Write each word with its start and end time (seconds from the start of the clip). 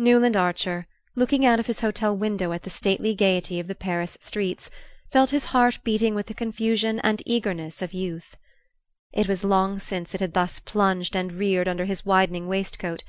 Newland 0.00 0.36
Archer, 0.36 0.86
looking 1.16 1.44
out 1.44 1.58
of 1.58 1.66
his 1.66 1.80
hotel 1.80 2.16
window 2.16 2.52
at 2.52 2.62
the 2.62 2.70
stately 2.70 3.16
gaiety 3.16 3.58
of 3.58 3.66
the 3.66 3.74
Paris 3.74 4.16
streets, 4.20 4.70
felt 5.10 5.30
his 5.30 5.46
heart 5.46 5.80
beating 5.82 6.14
with 6.14 6.26
the 6.26 6.34
confusion 6.34 7.00
and 7.00 7.20
eagerness 7.26 7.82
of 7.82 7.92
youth. 7.92 8.36
It 9.12 9.26
was 9.26 9.42
long 9.42 9.80
since 9.80 10.14
it 10.14 10.20
had 10.20 10.34
thus 10.34 10.60
plunged 10.60 11.16
and 11.16 11.32
reared 11.32 11.66
under 11.66 11.84
his 11.84 12.06
widening 12.06 12.46
waistcoat, 12.46 13.02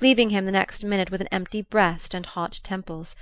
leaving 0.00 0.30
him 0.30 0.46
the 0.46 0.52
next 0.52 0.84
minute 0.84 1.10
with 1.10 1.20
an 1.20 1.28
empty 1.32 1.62
breast 1.62 2.14
and 2.14 2.24
hot 2.24 2.60
temples. 2.62 3.16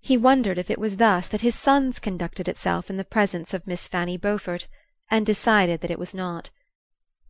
He 0.00 0.16
wondered 0.16 0.56
if 0.56 0.70
it 0.70 0.78
was 0.78 0.98
thus 0.98 1.26
that 1.28 1.40
his 1.40 1.56
son's 1.56 1.98
conducted 1.98 2.46
itself 2.46 2.88
in 2.88 2.96
the 2.96 3.04
presence 3.04 3.52
of 3.52 3.66
Miss 3.66 3.88
Fanny 3.88 4.16
Beaufort, 4.16 4.68
and 5.10 5.26
decided 5.26 5.80
that 5.80 5.90
it 5.90 5.98
was 5.98 6.14
not. 6.14 6.50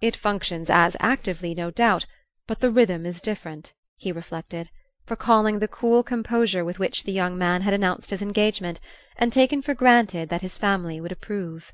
It 0.03 0.15
functions 0.15 0.69
as 0.69 0.95
actively, 1.01 1.55
no 1.55 1.71
doubt, 1.71 2.05
but 2.47 2.61
the 2.61 2.71
rhythm 2.71 3.07
is 3.07 3.23
different, 3.23 3.73
he 3.97 4.13
reflected, 4.13 4.69
recalling 5.11 5.59
the 5.59 5.69
cool 5.69 6.03
composure 6.03 6.65
with 6.65 6.79
which 6.79 7.05
the 7.05 7.13
young 7.13 7.37
man 7.37 7.63
had 7.63 7.75
announced 7.75 8.11
his 8.11 8.23
engagement, 8.23 8.81
and 9.17 9.33
taken 9.33 9.63
for 9.63 9.75
granted 9.75 10.29
that 10.29 10.43
his 10.43 10.59
family 10.59 11.01
would 11.01 11.13
approve. 11.13 11.73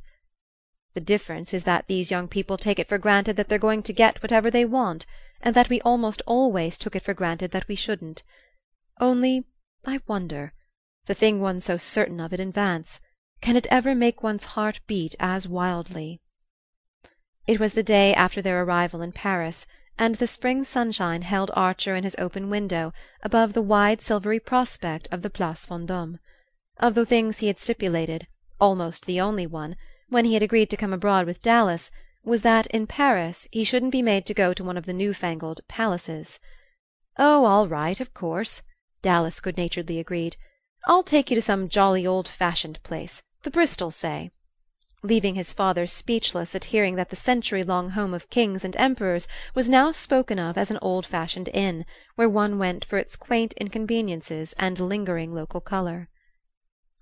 The 0.95 1.01
difference 1.01 1.53
is 1.53 1.65
that 1.65 1.87
these 1.87 2.11
young 2.11 2.29
people 2.29 2.57
take 2.57 2.79
it 2.79 2.89
for 2.89 2.99
granted 2.99 3.37
that 3.37 3.49
they're 3.49 3.59
going 3.59 3.83
to 3.83 3.93
get 3.93 4.23
whatever 4.23 4.51
they 4.51 4.65
want, 4.65 5.07
and 5.41 5.55
that 5.55 5.69
we 5.69 5.81
almost 5.81 6.23
always 6.27 6.79
took 6.79 6.95
it 6.95 7.03
for 7.03 7.15
granted 7.15 7.51
that 7.51 7.69
we 7.69 7.75
shouldn't. 7.75 8.23
Only, 9.01 9.45
I 9.85 10.01
wonder 10.07 10.53
the 11.07 11.15
thing 11.15 11.41
one's 11.41 11.65
so 11.65 11.77
certain 11.77 12.21
of 12.21 12.33
in 12.33 12.41
advance 12.41 13.01
can 13.45 13.57
it 13.57 13.67
ever 13.71 13.95
make 13.95 14.23
one's 14.23 14.45
heart 14.57 14.81
beat 14.87 15.15
as 15.21 15.47
wildly? 15.47 16.23
It 17.47 17.61
was 17.61 17.75
the 17.75 17.83
day 17.83 18.15
after 18.15 18.41
their 18.41 18.63
arrival 18.63 19.03
in 19.03 19.13
Paris, 19.13 19.67
and 19.99 20.17
the 20.17 20.27
spring 20.27 20.65
sunshine 20.65 21.23
held 21.23 21.51
Archer 21.55 21.95
in 21.95 22.03
his 22.05 22.17
open 22.19 22.51
window 22.51 22.93
above 23.23 23.53
the 23.53 23.63
wide 23.63 24.01
silvery 24.01 24.41
prospect 24.41 25.07
of 25.13 25.23
the 25.23 25.31
Place 25.31 25.67
Vendôme. 25.67 26.19
Of 26.79 26.95
the 26.95 27.07
things 27.07 27.39
he 27.39 27.47
had 27.47 27.61
stipulated, 27.61 28.27
almost 28.61 29.07
the 29.07 29.21
only 29.21 29.47
one, 29.47 29.77
when 30.09 30.25
he 30.25 30.35
had 30.35 30.43
agreed 30.43 30.69
to 30.71 30.77
come 30.77 30.93
abroad 30.93 31.27
with 31.27 31.43
Dallas, 31.43 31.91
was 32.25 32.43
that, 32.43 32.67
in 32.69 32.87
Paris, 32.87 33.47
he 33.53 33.63
shouldn't 33.63 33.93
be 33.93 34.03
made 34.03 34.27
to 34.27 34.35
go 34.35 34.53
to 34.53 34.65
one 34.65 34.77
of 34.77 34.87
the 34.87 34.93
new 34.93 35.15
fangled 35.15 35.61
"palaces." 35.69 36.41
"Oh, 37.17 37.45
all 37.45 37.69
right, 37.69 38.01
of 38.01 38.15
course," 38.15 38.63
Dallas 39.03 39.39
good 39.39 39.57
naturedly 39.57 40.01
agreed. 40.01 40.37
"I'll 40.87 41.05
take 41.05 41.31
you 41.31 41.37
to 41.37 41.43
some 41.43 41.69
jolly 41.69 42.07
old 42.07 42.27
fashioned 42.27 42.83
place 42.83 43.23
the 43.43 43.51
Bristol, 43.51 43.91
say." 43.91 44.33
Leaving 45.05 45.35
his 45.35 45.53
father 45.53 45.87
speechless 45.87 46.55
at 46.55 46.65
hearing 46.65 46.97
that 46.97 47.11
the 47.11 47.17
century 47.17 47.63
long 47.63 47.91
home 47.91 48.15
of 48.15 48.31
kings 48.31 48.65
and 48.65 48.75
emperors 48.77 49.29
was 49.55 49.69
now 49.69 49.93
spoken 49.93 50.39
of 50.39 50.57
as 50.57 50.71
an 50.71 50.79
old 50.81 51.05
fashioned 51.05 51.51
inn, 51.53 51.85
where 52.15 52.29
one 52.29 52.59
went 52.59 52.87
for 52.87 52.97
its 52.97 53.15
quaint 53.15 53.53
inconveniences 53.59 54.55
and 54.59 54.81
lingering 54.81 55.35
local 55.35 55.61
colour. 55.61 56.09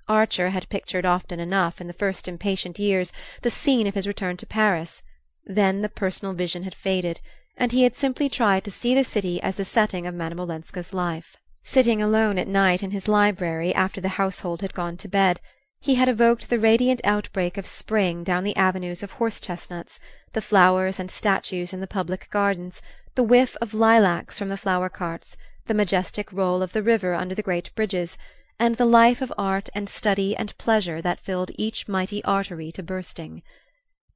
Archer 0.08 0.50
had 0.50 0.68
pictured 0.68 1.06
often 1.06 1.38
enough, 1.38 1.80
in 1.80 1.86
the 1.86 1.92
first 1.92 2.26
impatient 2.26 2.76
years, 2.76 3.12
the 3.42 3.52
scene 3.52 3.86
of 3.86 3.94
his 3.94 4.08
return 4.08 4.36
to 4.36 4.46
Paris; 4.46 5.04
then 5.46 5.80
the 5.80 5.88
personal 5.88 6.34
vision 6.34 6.64
had 6.64 6.74
faded, 6.74 7.20
and 7.56 7.70
he 7.70 7.84
had 7.84 7.96
simply 7.96 8.28
tried 8.28 8.64
to 8.64 8.70
see 8.72 8.96
the 8.96 9.04
city 9.04 9.40
as 9.42 9.54
the 9.54 9.64
setting 9.64 10.08
of 10.08 10.14
Madame 10.14 10.40
Olenska's 10.40 10.92
life. 10.92 11.36
Sitting 11.62 12.02
alone 12.02 12.36
at 12.36 12.48
night 12.48 12.82
in 12.82 12.90
his 12.90 13.06
library, 13.06 13.72
after 13.72 14.00
the 14.00 14.18
household 14.18 14.60
had 14.60 14.74
gone 14.74 14.96
to 14.96 15.06
bed, 15.06 15.38
he 15.84 15.96
had 15.96 16.08
evoked 16.08 16.48
the 16.48 16.60
radiant 16.60 17.00
outbreak 17.02 17.58
of 17.58 17.66
spring 17.66 18.22
down 18.22 18.44
the 18.44 18.54
avenues 18.54 19.02
of 19.02 19.10
horse 19.10 19.40
chestnuts, 19.40 19.98
the 20.32 20.40
flowers 20.40 21.00
and 21.00 21.10
statues 21.10 21.72
in 21.72 21.80
the 21.80 21.88
public 21.88 22.30
gardens, 22.30 22.80
the 23.16 23.22
whiff 23.24 23.56
of 23.60 23.74
lilacs 23.74 24.38
from 24.38 24.48
the 24.48 24.56
flower 24.56 24.88
carts, 24.88 25.36
the 25.66 25.74
majestic 25.74 26.32
roll 26.32 26.62
of 26.62 26.72
the 26.72 26.84
river 26.84 27.14
under 27.14 27.34
the 27.34 27.42
great 27.42 27.74
bridges, 27.74 28.16
and 28.60 28.76
the 28.76 28.86
life 28.86 29.20
of 29.20 29.32
art 29.36 29.68
and 29.74 29.88
study 29.88 30.36
and 30.36 30.56
pleasure 30.56 31.02
that 31.02 31.18
filled 31.18 31.50
each 31.58 31.88
mighty 31.88 32.22
artery 32.22 32.70
to 32.70 32.80
bursting. 32.80 33.42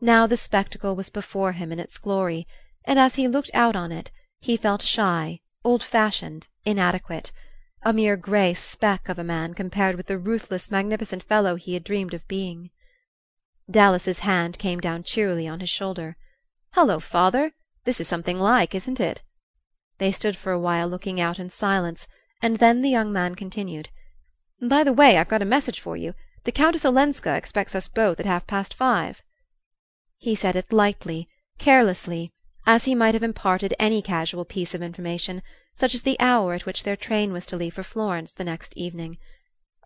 Now 0.01 0.29
the 0.29 0.37
spectacle 0.37 0.95
was 0.95 1.11
before 1.11 1.51
him 1.51 1.73
in 1.73 1.81
its 1.81 1.99
glory, 1.99 2.47
and 2.85 2.97
as 2.97 3.17
he 3.17 3.27
looked 3.27 3.51
out 3.53 3.75
on 3.75 3.91
it 3.91 4.13
he 4.39 4.57
felt 4.57 4.83
shy, 4.83 5.41
old 5.65 5.83
fashioned, 5.83 6.47
inadequate 6.65 7.33
a 7.87 7.93
mere 7.93 8.17
grey 8.17 8.53
speck 8.53 9.09
of 9.09 9.17
a 9.17 9.23
man 9.23 9.55
compared 9.55 9.95
with 9.95 10.07
the 10.07 10.19
ruthless 10.19 10.73
magnificent 10.73 11.23
fellow 11.23 11.55
he 11.55 11.75
had 11.75 11.85
dreamed 11.85 12.13
of 12.13 12.27
being. 12.27 12.69
Dallas's 13.71 14.19
hand 14.19 14.59
came 14.59 14.81
down 14.81 15.05
cheerily 15.05 15.47
on 15.47 15.61
his 15.61 15.69
shoulder. 15.69 16.17
"Hullo, 16.75 16.99
father! 16.99 17.53
This 17.85 18.01
is 18.01 18.09
something 18.09 18.41
like, 18.41 18.75
isn't 18.75 18.99
it?" 18.99 19.23
They 19.99 20.11
stood 20.11 20.37
for 20.37 20.51
a 20.51 20.59
while 20.59 20.89
looking 20.89 21.21
out 21.21 21.39
in 21.39 21.49
silence, 21.49 22.09
and 22.43 22.59
then 22.59 22.83
the 22.83 22.91
young 22.91 23.13
man 23.13 23.37
continued: 23.37 23.91
"By 24.61 24.83
the 24.83 24.93
way, 24.93 25.17
I've 25.17 25.29
got 25.29 25.41
a 25.43 25.45
message 25.55 25.79
for 25.79 25.97
you. 25.97 26.13
The 26.43 26.51
Countess 26.51 26.85
Olenska 26.85 27.37
expects 27.37 27.77
us 27.77 27.87
both 27.87 28.19
at 28.19 28.27
half 28.27 28.49
past 28.49 28.75
five." 28.75 29.23
He 30.17 30.35
said 30.35 30.57
it 30.57 30.73
lightly, 30.73 31.29
carelessly, 31.59 32.33
as 32.67 32.85
he 32.85 32.95
might 32.95 33.15
have 33.15 33.23
imparted 33.23 33.73
any 33.79 34.03
casual 34.03 34.45
piece 34.45 34.75
of 34.75 34.83
information 34.83 35.43
such 35.73 35.95
as 35.95 36.03
the 36.03 36.19
hour 36.21 36.53
at 36.53 36.67
which 36.67 36.83
their 36.83 36.97
train 36.97 37.33
was 37.33 37.47
to 37.47 37.57
leave 37.57 37.75
for 37.75 37.83
Florence 37.83 38.33
the 38.33 38.45
next 38.45 38.77
evening. 38.77 39.17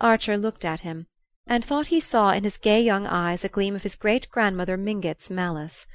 Archer 0.00 0.36
looked 0.36 0.64
at 0.64 0.80
him, 0.80 1.06
and 1.46 1.64
thought 1.64 1.88
he 1.88 2.00
saw 2.00 2.30
in 2.30 2.44
his 2.44 2.56
gay 2.56 2.80
young 2.80 3.06
eyes 3.06 3.44
a 3.44 3.48
gleam 3.48 3.76
of 3.76 3.82
his 3.82 3.96
great 3.96 4.28
grandmother 4.30 4.76
Mingott's 4.76 5.28
malice. 5.28 5.86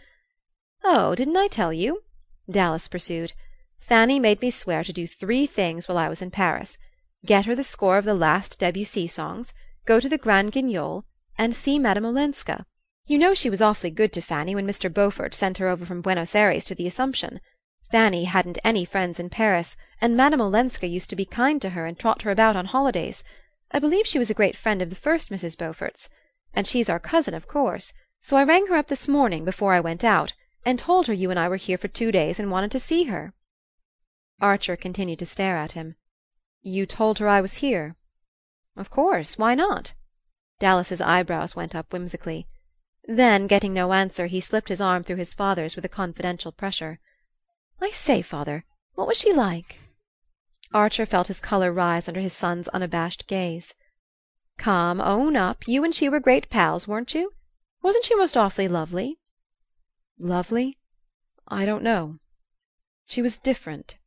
"Oh, 0.84 1.16
didn't 1.16 1.38
I 1.38 1.47
tell 1.47 1.73
you?" 1.73 2.03
Dallas 2.50 2.88
pursued. 2.88 3.34
"Fanny 3.79 4.19
made 4.19 4.41
me 4.41 4.52
swear 4.52 4.84
to 4.84 4.94
do 4.94 5.07
three 5.07 5.47
things 5.47 5.88
while 5.88 5.97
I 5.97 6.09
was 6.09 6.22
in 6.22 6.31
Paris 6.31 6.78
get 7.25 7.46
her 7.46 7.56
the 7.56 7.63
score 7.63 7.97
of 7.97 8.06
the 8.06 8.13
last 8.13 8.59
Debussy 8.59 9.07
songs, 9.07 9.53
go 9.85 10.00
to 10.00 10.07
the 10.07 10.17
Grand 10.17 10.52
Guignol, 10.52 11.06
and 11.38 11.56
see 11.56 11.79
Madame 11.79 12.06
Olenska. 12.06 12.66
You 13.07 13.19
know 13.19 13.35
she 13.35 13.51
was 13.51 13.61
awfully 13.61 13.91
good 13.91 14.11
to 14.13 14.21
Fanny 14.21 14.55
when 14.55 14.66
Mr. 14.66 14.91
Beaufort 14.91 15.35
sent 15.35 15.59
her 15.59 15.67
over 15.67 15.85
from 15.85 16.01
Buenos 16.01 16.33
Ayres 16.33 16.66
to 16.66 16.73
the 16.73 16.88
Assumption. 16.88 17.39
Fanny 17.91 18.23
hadn't 18.23 18.57
any 18.63 18.83
friends 18.83 19.19
in 19.19 19.29
Paris, 19.29 19.77
and 20.01 20.17
Madame 20.17 20.41
Olenska 20.41 20.88
used 20.88 21.11
to 21.11 21.16
be 21.16 21.23
kind 21.23 21.61
to 21.61 21.69
her 21.69 21.85
and 21.85 21.99
trot 21.99 22.23
her 22.23 22.31
about 22.31 22.55
on 22.55 22.66
holidays. 22.66 23.23
I 23.69 23.77
believe 23.77 24.07
she 24.07 24.17
was 24.17 24.31
a 24.31 24.35
great 24.35 24.55
friend 24.55 24.81
of 24.81 24.89
the 24.89 24.95
first 24.95 25.29
Mrs. 25.29 25.55
Beaufort's. 25.55 26.09
And 26.55 26.66
she's 26.66 26.89
our 26.89 26.99
cousin, 26.99 27.35
of 27.35 27.47
course. 27.47 27.93
So 28.23 28.38
I 28.38 28.43
rang 28.43 28.66
her 28.67 28.75
up 28.75 28.88
this 28.88 29.07
morning, 29.07 29.45
before 29.45 29.73
I 29.73 29.79
went 29.79 30.03
out, 30.03 30.33
and 30.66 30.79
told 30.79 31.05
her 31.05 31.13
you 31.13 31.29
and 31.29 31.39
I 31.39 31.47
were 31.47 31.57
here 31.57 31.77
for 31.77 31.87
two 31.87 32.11
days 32.11 32.39
and 32.39 32.49
wanted 32.49 32.72
to 32.72 32.79
see 32.79 33.03
her." 33.03 33.35
Archer 34.41 34.75
continued 34.75 35.19
to 35.19 35.27
stare 35.27 35.57
at 35.57 35.73
him. 35.73 35.95
"You 36.63 36.87
told 36.87 37.19
her 37.19 37.27
I 37.27 37.39
was 37.39 37.57
here?" 37.57 37.97
"Of 38.75 38.89
course. 38.89 39.37
Why 39.37 39.53
not?" 39.53 39.93
Dallas's 40.57 41.01
eyebrows 41.01 41.55
went 41.55 41.75
up 41.75 41.93
whimsically. 41.93 42.47
Then, 43.07 43.45
getting 43.45 43.71
no 43.71 43.93
answer, 43.93 44.25
he 44.25 44.41
slipped 44.41 44.69
his 44.69 44.81
arm 44.81 45.03
through 45.03 45.17
his 45.17 45.35
father's 45.35 45.75
with 45.75 45.85
a 45.85 45.89
confidential 45.89 46.51
pressure. 46.51 46.99
"I 47.79 47.91
say, 47.91 48.23
father, 48.23 48.66
what 48.95 49.07
was 49.07 49.17
she 49.17 49.31
like?" 49.31 49.77
Archer 50.73 51.05
felt 51.05 51.27
his 51.27 51.39
colour 51.39 51.71
rise 51.71 52.07
under 52.07 52.19
his 52.19 52.33
son's 52.33 52.67
unabashed 52.69 53.27
gaze. 53.27 53.75
"Come, 54.57 54.99
own 54.99 55.35
up. 55.35 55.67
You 55.67 55.83
and 55.83 55.93
she 55.93 56.09
were 56.09 56.19
great 56.19 56.49
pals, 56.49 56.88
weren't 56.88 57.13
you? 57.13 57.33
Wasn't 57.83 58.05
she 58.05 58.16
most 58.16 58.35
awfully 58.35 58.67
lovely?" 58.67 59.19
"Lovely? 60.17 60.79
I 61.47 61.67
don't 61.67 61.83
know. 61.83 62.17
She 63.05 63.22
was 63.22 63.37
different." 63.37 63.97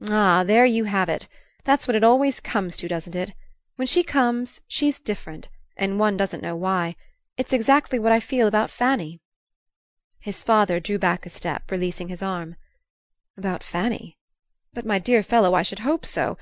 "Ah, 0.00 0.42
there 0.42 0.64
you 0.64 0.84
have 0.84 1.10
it. 1.10 1.28
That's 1.64 1.86
what 1.86 1.96
it 1.96 2.02
always 2.02 2.40
comes 2.40 2.78
to, 2.78 2.88
doesn't 2.88 3.14
it? 3.14 3.34
When 3.74 3.86
she 3.86 4.02
comes 4.02 4.62
she's 4.66 4.98
different, 4.98 5.50
and 5.76 5.98
one 5.98 6.16
doesn't 6.16 6.42
know 6.42 6.56
why. 6.56 6.96
It's 7.36 7.52
exactly 7.52 7.98
what 7.98 8.12
I 8.12 8.20
feel 8.20 8.46
about 8.48 8.70
Fanny." 8.70 9.20
His 10.20 10.42
father 10.42 10.80
drew 10.80 10.98
back 10.98 11.26
a 11.26 11.28
step, 11.28 11.70
releasing 11.70 12.08
his 12.08 12.22
arm. 12.22 12.56
About 13.36 13.62
Fanny? 13.62 14.16
But, 14.72 14.86
my 14.86 14.98
dear 14.98 15.22
fellow, 15.22 15.52
I 15.52 15.60
should 15.60 15.80
hope 15.80 16.06
so. 16.06 16.38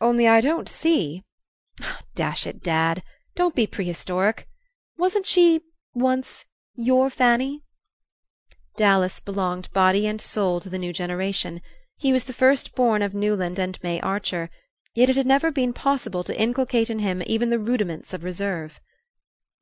Only 0.00 0.28
I 0.28 0.40
don't 0.40 0.68
see 0.68 1.24
oh, 1.82 1.98
Dash 2.14 2.46
it, 2.46 2.62
Dad, 2.62 3.02
don't 3.34 3.56
be 3.56 3.66
prehistoric. 3.66 4.46
Wasn't 4.96 5.26
she 5.26 5.62
once 5.94 6.44
your 6.76 7.10
Fanny?" 7.10 7.64
Dallas 8.76 9.18
belonged 9.18 9.72
body 9.72 10.06
and 10.06 10.20
soul 10.20 10.60
to 10.60 10.70
the 10.70 10.78
new 10.78 10.92
generation. 10.92 11.60
He 11.96 12.12
was 12.12 12.22
the 12.24 12.32
first 12.32 12.76
born 12.76 13.02
of 13.02 13.14
Newland 13.14 13.58
and 13.58 13.82
May 13.82 14.00
Archer, 14.00 14.48
yet 14.94 15.08
it 15.08 15.16
had 15.16 15.26
never 15.26 15.50
been 15.50 15.72
possible 15.72 16.22
to 16.22 16.40
inculcate 16.40 16.88
in 16.88 17.00
him 17.00 17.20
even 17.26 17.50
the 17.50 17.58
rudiments 17.58 18.12
of 18.12 18.22
reserve. 18.22 18.80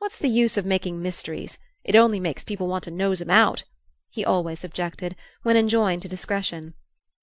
"What's 0.00 0.16
the 0.20 0.28
use 0.28 0.56
of 0.56 0.64
making 0.64 1.02
mysteries? 1.02 1.58
It 1.82 1.96
only 1.96 2.20
makes 2.20 2.44
people 2.44 2.68
want 2.68 2.84
to 2.84 2.90
nose 2.92 3.20
'em 3.20 3.30
out 3.30 3.64
he 4.08 4.24
always 4.24 4.62
objected, 4.62 5.16
when 5.42 5.56
enjoined 5.56 6.02
to 6.02 6.08
discretion; 6.08 6.74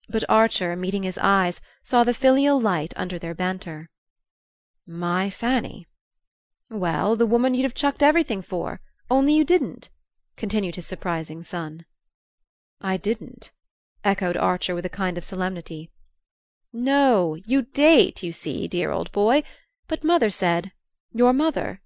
but 0.09 0.25
Archer, 0.27 0.75
meeting 0.75 1.03
his 1.03 1.17
eyes, 1.17 1.61
saw 1.83 2.03
the 2.03 2.13
filial 2.13 2.59
light 2.59 2.91
under 2.97 3.17
their 3.17 3.33
banter. 3.33 3.89
"My 4.85 5.29
Fanny?" 5.29 5.87
"Well, 6.69 7.15
the 7.15 7.25
woman 7.25 7.53
you'd 7.53 7.63
have 7.63 7.73
chucked 7.75 8.03
everything 8.03 8.41
for 8.41 8.81
only 9.09 9.33
you 9.35 9.45
didn't," 9.45 9.87
continued 10.35 10.75
his 10.75 10.85
surprising 10.85 11.43
son. 11.43 11.85
"I 12.81 12.97
didn't?" 12.97 13.53
echoed 14.03 14.35
Archer 14.35 14.75
with 14.75 14.85
a 14.85 14.89
kind 14.89 15.17
of 15.17 15.23
solemnity. 15.23 15.91
"No. 16.73 17.35
You 17.35 17.61
date, 17.61 18.21
you 18.21 18.33
see, 18.33 18.67
dear 18.67 18.91
old 18.91 19.13
boy. 19.13 19.43
But 19.87 20.03
mother 20.03 20.29
said 20.29 20.73
"Your 21.13 21.31
mother?" 21.31 21.81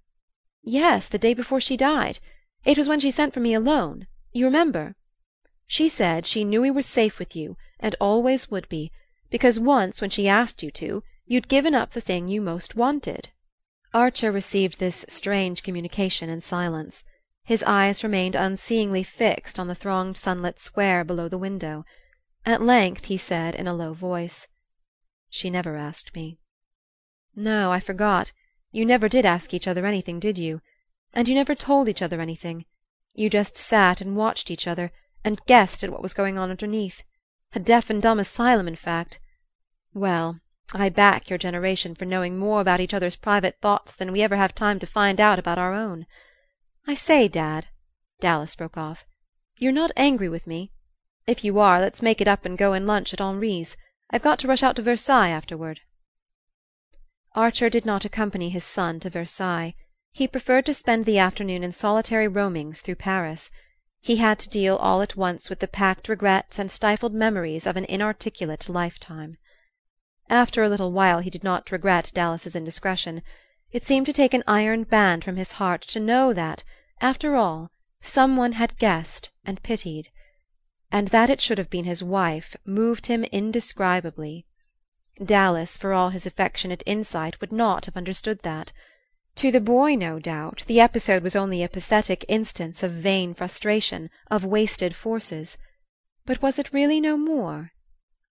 "Yes, 0.62 1.08
the 1.08 1.16
day 1.16 1.32
before 1.32 1.58
she 1.62 1.78
died. 1.78 2.18
It 2.66 2.76
was 2.76 2.86
when 2.86 3.00
she 3.00 3.10
sent 3.10 3.32
for 3.32 3.40
me 3.40 3.54
alone. 3.54 4.06
You 4.30 4.44
remember? 4.44 4.94
She 5.66 5.88
said 5.88 6.26
she 6.26 6.44
knew 6.44 6.60
we 6.60 6.70
were 6.70 6.82
safe 6.82 7.18
with 7.18 7.34
you, 7.34 7.56
and 7.78 7.96
always 7.98 8.50
would 8.50 8.68
be, 8.68 8.92
because 9.30 9.58
once, 9.58 10.02
when 10.02 10.10
she 10.10 10.28
asked 10.28 10.62
you 10.62 10.70
to, 10.72 11.02
you'd 11.24 11.48
given 11.48 11.74
up 11.74 11.92
the 11.92 12.02
thing 12.02 12.28
you 12.28 12.42
most 12.42 12.76
wanted." 12.76 13.30
Archer 13.94 14.30
received 14.30 14.78
this 14.78 15.06
strange 15.08 15.62
communication 15.62 16.28
in 16.28 16.42
silence. 16.42 17.04
His 17.42 17.62
eyes 17.62 18.04
remained 18.04 18.34
unseeingly 18.34 19.02
fixed 19.02 19.58
on 19.58 19.66
the 19.66 19.74
thronged 19.74 20.18
sunlit 20.18 20.58
square 20.60 21.04
below 21.04 21.26
the 21.26 21.38
window. 21.38 21.86
At 22.44 22.60
length 22.60 23.06
he 23.06 23.16
said 23.16 23.54
in 23.54 23.66
a 23.66 23.72
low 23.72 23.94
voice: 23.94 24.46
"She 25.30 25.48
never 25.48 25.76
asked 25.76 26.14
me." 26.14 26.38
"No, 27.34 27.72
I 27.72 27.80
forgot. 27.80 28.32
You 28.72 28.84
never 28.84 29.08
did 29.08 29.26
ask 29.26 29.52
each 29.52 29.66
other 29.66 29.84
anything, 29.84 30.20
did 30.20 30.38
you? 30.38 30.60
And 31.12 31.26
you 31.26 31.34
never 31.34 31.54
told 31.54 31.88
each 31.88 32.02
other 32.02 32.20
anything. 32.20 32.66
You 33.14 33.28
just 33.28 33.56
sat 33.56 34.00
and 34.00 34.16
watched 34.16 34.50
each 34.50 34.66
other, 34.68 34.92
and 35.24 35.44
guessed 35.46 35.82
at 35.82 35.90
what 35.90 36.02
was 36.02 36.14
going 36.14 36.38
on 36.38 36.50
underneath. 36.50 37.02
A 37.52 37.58
deaf 37.58 37.90
and 37.90 38.00
dumb 38.00 38.20
asylum, 38.20 38.68
in 38.68 38.76
fact. 38.76 39.18
Well, 39.92 40.40
I 40.72 40.88
back 40.88 41.28
your 41.28 41.38
generation 41.38 41.96
for 41.96 42.04
knowing 42.04 42.38
more 42.38 42.60
about 42.60 42.78
each 42.78 42.94
other's 42.94 43.16
private 43.16 43.58
thoughts 43.60 43.92
than 43.92 44.12
we 44.12 44.22
ever 44.22 44.36
have 44.36 44.54
time 44.54 44.78
to 44.78 44.86
find 44.86 45.20
out 45.20 45.40
about 45.40 45.58
our 45.58 45.74
own. 45.74 46.06
I 46.86 46.94
say, 46.94 47.26
Dad," 47.26 47.66
Dallas 48.20 48.54
broke 48.54 48.76
off, 48.76 49.04
"you're 49.58 49.72
not 49.72 49.90
angry 49.96 50.28
with 50.28 50.46
me? 50.46 50.70
If 51.26 51.42
you 51.42 51.58
are, 51.58 51.80
let's 51.80 52.02
make 52.02 52.20
it 52.20 52.28
up 52.28 52.44
and 52.44 52.56
go 52.56 52.72
and 52.72 52.86
lunch 52.86 53.12
at 53.12 53.20
Henri's. 53.20 53.76
I've 54.10 54.22
got 54.22 54.38
to 54.38 54.48
rush 54.48 54.62
out 54.62 54.76
to 54.76 54.82
Versailles 54.82 55.30
afterward." 55.30 55.80
Archer 57.34 57.70
did 57.70 57.86
not 57.86 58.04
accompany 58.04 58.48
his 58.48 58.64
son 58.64 58.98
to 59.00 59.10
Versailles. 59.10 59.74
He 60.12 60.26
preferred 60.26 60.66
to 60.66 60.74
spend 60.74 61.04
the 61.04 61.18
afternoon 61.18 61.62
in 61.62 61.72
solitary 61.72 62.26
roamings 62.26 62.80
through 62.80 62.96
Paris. 62.96 63.50
He 64.00 64.16
had 64.16 64.38
to 64.40 64.48
deal 64.48 64.76
all 64.76 65.02
at 65.02 65.16
once 65.16 65.48
with 65.48 65.60
the 65.60 65.68
packed 65.68 66.08
regrets 66.08 66.58
and 66.58 66.70
stifled 66.70 67.14
memories 67.14 67.66
of 67.66 67.76
an 67.76 67.84
inarticulate 67.84 68.68
lifetime. 68.68 69.36
After 70.28 70.64
a 70.64 70.68
little 70.68 70.92
while 70.92 71.20
he 71.20 71.30
did 71.30 71.44
not 71.44 71.70
regret 71.70 72.10
Dallas's 72.14 72.56
indiscretion. 72.56 73.22
It 73.70 73.84
seemed 73.84 74.06
to 74.06 74.12
take 74.12 74.34
an 74.34 74.44
iron 74.48 74.82
band 74.82 75.22
from 75.22 75.36
his 75.36 75.52
heart 75.52 75.82
to 75.82 76.00
know 76.00 76.32
that, 76.32 76.64
after 77.00 77.36
all, 77.36 77.70
some 78.02 78.36
one 78.36 78.52
had 78.52 78.78
guessed 78.78 79.30
and 79.44 79.62
pitied 79.62 80.08
and 80.92 81.08
that 81.08 81.30
it 81.30 81.40
should 81.40 81.58
have 81.58 81.70
been 81.70 81.84
his 81.84 82.02
wife 82.02 82.56
moved 82.64 83.06
him 83.06 83.24
indescribably. 83.24 84.46
Dallas, 85.24 85.76
for 85.76 85.92
all 85.92 86.10
his 86.10 86.24
affectionate 86.24 86.82
insight, 86.86 87.40
would 87.40 87.52
not 87.52 87.86
have 87.86 87.96
understood 87.96 88.40
that. 88.42 88.72
To 89.36 89.50
the 89.50 89.60
boy, 89.60 89.94
no 89.94 90.18
doubt, 90.18 90.64
the 90.66 90.80
episode 90.80 91.22
was 91.22 91.36
only 91.36 91.62
a 91.62 91.68
pathetic 91.68 92.24
instance 92.28 92.82
of 92.82 92.92
vain 92.92 93.34
frustration, 93.34 94.10
of 94.30 94.44
wasted 94.44 94.96
forces. 94.96 95.58
But 96.24 96.42
was 96.42 96.58
it 96.58 96.72
really 96.72 97.00
no 97.00 97.16
more? 97.16 97.72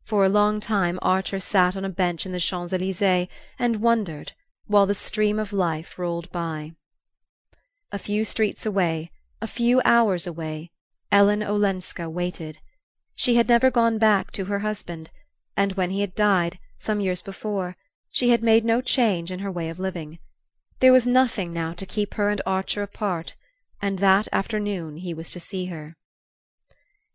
For 0.03 0.25
a 0.25 0.29
long 0.29 0.59
time 0.59 0.99
Archer 1.01 1.39
sat 1.39 1.75
on 1.75 1.85
a 1.85 1.89
bench 1.89 2.25
in 2.25 2.33
the 2.33 2.39
Champs 2.39 2.73
Elysees 2.73 3.29
and 3.57 3.81
wondered, 3.81 4.33
while 4.67 4.85
the 4.85 4.93
stream 4.93 5.39
of 5.39 5.53
life 5.53 5.97
rolled 5.97 6.31
by. 6.31 6.73
A 7.91 7.97
few 7.97 8.25
streets 8.25 8.65
away, 8.65 9.11
a 9.41 9.47
few 9.47 9.81
hours 9.85 10.27
away, 10.27 10.71
Ellen 11.11 11.41
Olenska 11.41 12.09
waited. 12.09 12.57
She 13.15 13.35
had 13.35 13.47
never 13.47 13.71
gone 13.71 13.97
back 13.97 14.31
to 14.31 14.45
her 14.45 14.59
husband, 14.59 15.11
and 15.55 15.73
when 15.73 15.91
he 15.91 16.01
had 16.01 16.15
died, 16.15 16.59
some 16.83 16.99
years 16.99 17.21
before, 17.21 17.77
she 18.11 18.29
had 18.29 18.43
made 18.43 18.65
no 18.65 18.81
change 18.81 19.31
in 19.31 19.39
her 19.39 19.51
way 19.51 19.69
of 19.69 19.79
living. 19.79 20.19
There 20.81 20.91
was 20.91 21.07
nothing 21.07 21.53
now 21.53 21.71
to 21.73 21.85
keep 21.85 22.15
her 22.15 22.29
and 22.29 22.41
Archer 22.45 22.83
apart, 22.83 23.35
and 23.81 23.99
that 23.99 24.27
afternoon 24.33 24.97
he 24.97 25.13
was 25.13 25.31
to 25.31 25.39
see 25.39 25.67
her. 25.67 25.95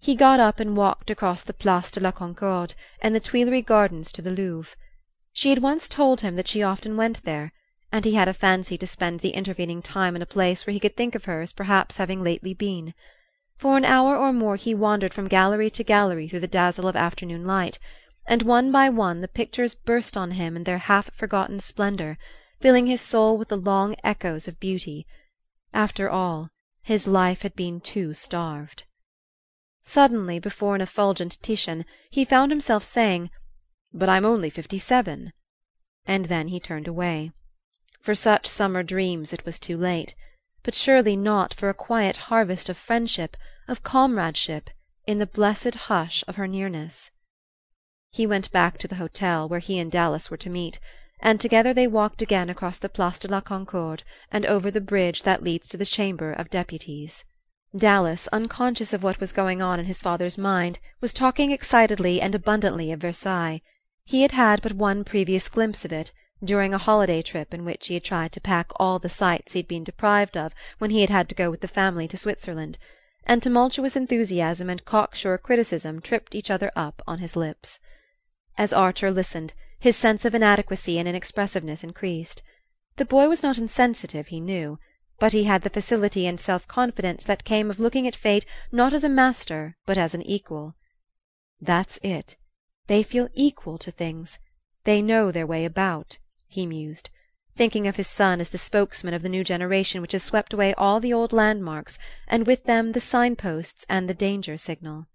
He 0.00 0.14
got 0.14 0.40
up 0.40 0.58
and 0.58 0.76
walked 0.76 1.10
across 1.10 1.42
the 1.42 1.52
Place 1.52 1.90
de 1.90 2.00
la 2.00 2.12
Concorde 2.12 2.74
and 3.02 3.14
the 3.14 3.20
Tuileries 3.20 3.66
Gardens 3.66 4.10
to 4.12 4.22
the 4.22 4.30
Louvre. 4.30 4.74
She 5.32 5.50
had 5.50 5.60
once 5.60 5.86
told 5.86 6.22
him 6.22 6.36
that 6.36 6.48
she 6.48 6.62
often 6.62 6.96
went 6.96 7.24
there, 7.24 7.52
and 7.92 8.04
he 8.04 8.14
had 8.14 8.28
a 8.28 8.32
fancy 8.32 8.78
to 8.78 8.86
spend 8.86 9.20
the 9.20 9.30
intervening 9.30 9.82
time 9.82 10.16
in 10.16 10.22
a 10.22 10.26
place 10.26 10.66
where 10.66 10.72
he 10.72 10.80
could 10.80 10.96
think 10.96 11.14
of 11.14 11.26
her 11.26 11.42
as 11.42 11.52
perhaps 11.52 11.98
having 11.98 12.22
lately 12.22 12.54
been. 12.54 12.94
For 13.58 13.76
an 13.76 13.84
hour 13.84 14.16
or 14.16 14.32
more 14.32 14.56
he 14.56 14.74
wandered 14.74 15.12
from 15.12 15.28
gallery 15.28 15.68
to 15.70 15.84
gallery 15.84 16.26
through 16.26 16.40
the 16.40 16.46
dazzle 16.46 16.88
of 16.88 16.96
afternoon 16.96 17.44
light, 17.44 17.78
and 18.28 18.42
one 18.42 18.70
by 18.70 18.88
one 18.88 19.22
the 19.22 19.26
pictures 19.26 19.74
burst 19.74 20.16
on 20.16 20.32
him 20.32 20.54
in 20.54 20.64
their 20.64 20.78
half 20.78 21.10
forgotten 21.14 21.58
splendor, 21.58 22.16
filling 22.60 22.86
his 22.86 23.00
soul 23.00 23.36
with 23.36 23.48
the 23.48 23.56
long 23.56 23.96
echoes 24.04 24.46
of 24.46 24.60
beauty. 24.60 25.06
After 25.72 26.08
all, 26.08 26.50
his 26.82 27.08
life 27.08 27.42
had 27.42 27.56
been 27.56 27.80
too 27.80 28.14
starved. 28.14 28.84
Suddenly, 29.82 30.38
before 30.38 30.74
an 30.74 30.82
effulgent 30.82 31.42
Titian, 31.42 31.84
he 32.10 32.24
found 32.24 32.52
himself 32.52 32.84
saying, 32.84 33.30
"But 33.92 34.08
I'm 34.08 34.24
only 34.26 34.50
fifty-seven!" 34.50 35.32
And 36.06 36.26
then 36.26 36.48
he 36.48 36.60
turned 36.60 36.86
away. 36.86 37.32
For 38.00 38.14
such 38.14 38.46
summer 38.46 38.82
dreams 38.82 39.32
it 39.32 39.44
was 39.46 39.58
too 39.58 39.76
late 39.76 40.14
but 40.64 40.74
surely 40.74 41.16
not 41.16 41.54
for 41.54 41.70
a 41.70 41.74
quiet 41.74 42.16
harvest 42.28 42.68
of 42.68 42.76
friendship, 42.76 43.38
of 43.68 43.82
comradeship, 43.82 44.68
in 45.06 45.18
the 45.18 45.26
blessed 45.26 45.74
hush 45.74 46.22
of 46.28 46.36
her 46.36 46.46
nearness. 46.46 47.10
He 48.18 48.26
went 48.26 48.50
back 48.50 48.78
to 48.78 48.88
the 48.88 48.96
hotel, 48.96 49.48
where 49.48 49.60
he 49.60 49.78
and 49.78 49.92
Dallas 49.92 50.28
were 50.28 50.36
to 50.38 50.50
meet, 50.50 50.80
and 51.20 51.40
together 51.40 51.72
they 51.72 51.86
walked 51.86 52.20
again 52.20 52.50
across 52.50 52.76
the 52.76 52.88
Place 52.88 53.16
de 53.16 53.28
la 53.28 53.40
Concorde 53.40 54.02
and 54.32 54.44
over 54.44 54.72
the 54.72 54.80
bridge 54.80 55.22
that 55.22 55.44
leads 55.44 55.68
to 55.68 55.76
the 55.76 55.86
Chamber 55.86 56.32
of 56.32 56.50
Deputies. 56.50 57.22
Dallas, 57.76 58.26
unconscious 58.32 58.92
of 58.92 59.04
what 59.04 59.20
was 59.20 59.30
going 59.30 59.62
on 59.62 59.78
in 59.78 59.86
his 59.86 60.02
father's 60.02 60.36
mind, 60.36 60.80
was 61.00 61.12
talking 61.12 61.52
excitedly 61.52 62.20
and 62.20 62.34
abundantly 62.34 62.90
of 62.90 62.98
Versailles. 63.02 63.62
He 64.04 64.22
had 64.22 64.32
had 64.32 64.62
but 64.62 64.72
one 64.72 65.04
previous 65.04 65.48
glimpse 65.48 65.84
of 65.84 65.92
it, 65.92 66.10
during 66.42 66.74
a 66.74 66.78
holiday 66.78 67.22
trip 67.22 67.54
in 67.54 67.64
which 67.64 67.86
he 67.86 67.94
had 67.94 68.02
tried 68.02 68.32
to 68.32 68.40
pack 68.40 68.72
all 68.80 68.98
the 68.98 69.08
sights 69.08 69.52
he 69.52 69.60
had 69.60 69.68
been 69.68 69.84
deprived 69.84 70.36
of 70.36 70.52
when 70.78 70.90
he 70.90 71.02
had 71.02 71.10
had 71.10 71.28
to 71.28 71.36
go 71.36 71.52
with 71.52 71.60
the 71.60 71.68
family 71.68 72.08
to 72.08 72.16
Switzerland, 72.16 72.78
and 73.24 73.44
tumultuous 73.44 73.94
enthusiasm 73.94 74.68
and 74.68 74.84
cocksure 74.84 75.38
criticism 75.38 76.00
tripped 76.00 76.34
each 76.34 76.50
other 76.50 76.72
up 76.74 77.00
on 77.06 77.20
his 77.20 77.36
lips. 77.36 77.78
As 78.58 78.72
Archer 78.72 79.12
listened, 79.12 79.54
his 79.78 79.96
sense 79.96 80.24
of 80.24 80.34
inadequacy 80.34 80.98
and 80.98 81.06
inexpressiveness 81.06 81.84
increased. 81.84 82.42
The 82.96 83.04
boy 83.04 83.28
was 83.28 83.40
not 83.40 83.56
insensitive, 83.56 84.26
he 84.26 84.40
knew, 84.40 84.80
but 85.20 85.32
he 85.32 85.44
had 85.44 85.62
the 85.62 85.70
facility 85.70 86.26
and 86.26 86.40
self-confidence 86.40 87.22
that 87.22 87.44
came 87.44 87.70
of 87.70 87.78
looking 87.78 88.08
at 88.08 88.16
fate 88.16 88.44
not 88.72 88.92
as 88.92 89.04
a 89.04 89.08
master 89.08 89.76
but 89.86 89.96
as 89.96 90.12
an 90.12 90.22
equal. 90.22 90.74
That's 91.60 92.00
it. 92.02 92.36
They 92.88 93.04
feel 93.04 93.28
equal 93.32 93.78
to 93.78 93.92
things. 93.92 94.40
They 94.82 95.02
know 95.02 95.30
their 95.30 95.46
way 95.46 95.64
about 95.64 96.18
he 96.48 96.66
mused, 96.66 97.10
thinking 97.54 97.86
of 97.86 97.94
his 97.94 98.08
son 98.08 98.40
as 98.40 98.48
the 98.48 98.58
spokesman 98.58 99.14
of 99.14 99.22
the 99.22 99.28
new 99.28 99.44
generation 99.44 100.02
which 100.02 100.12
has 100.12 100.24
swept 100.24 100.52
away 100.52 100.74
all 100.74 100.98
the 100.98 101.12
old 101.12 101.32
landmarks, 101.32 101.96
and 102.26 102.44
with 102.44 102.64
them 102.64 102.90
the 102.90 103.00
sign-posts 103.00 103.86
and 103.88 104.08
the 104.08 104.14
danger 104.14 104.56
signal. 104.56 105.06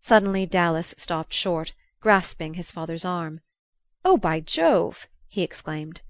Suddenly 0.00 0.46
Dallas 0.46 0.94
stopped 0.96 1.34
short, 1.34 1.74
grasping 2.02 2.54
his 2.54 2.70
father's 2.70 3.04
arm. 3.04 3.40
"Oh, 4.04 4.18
by 4.18 4.40
Jove!" 4.40 5.08
he 5.28 5.42
exclaimed. 5.42 6.02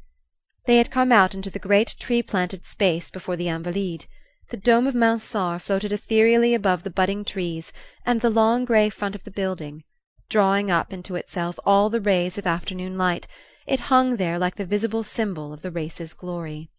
They 0.65 0.79
had 0.79 0.91
come 0.91 1.13
out 1.13 1.35
into 1.35 1.51
the 1.51 1.59
great 1.59 1.95
tree-planted 2.01 2.67
space 2.67 3.11
before 3.11 3.37
the 3.37 3.49
Invalides. 3.49 4.07
The 4.49 4.57
dome 4.57 4.87
of 4.87 4.95
Mansart 4.95 5.63
floated 5.63 5.93
ethereally 5.93 6.55
above 6.55 6.83
the 6.83 6.91
budding 6.91 7.25
trees 7.25 7.73
and 8.05 8.21
the 8.21 8.31
long 8.31 8.65
grey 8.65 8.89
front 8.89 9.15
of 9.15 9.25
the 9.25 9.31
building, 9.31 9.85
drawing 10.29 10.71
up 10.71 10.93
into 10.93 11.15
itself 11.15 11.59
all 11.65 11.91
the 11.91 12.01
rays 12.01 12.39
of 12.39 12.47
afternoon 12.47 12.97
light 12.99 13.29
it 13.67 13.81
hung 13.81 14.17
there 14.17 14.39
like 14.39 14.57
the 14.57 14.67
visible 14.67 15.03
symbol 15.03 15.53
of 15.53 15.63
the 15.63 15.71
race's 15.71 16.15
glory. 16.15 16.71